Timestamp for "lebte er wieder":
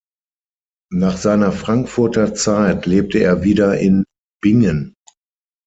2.87-3.77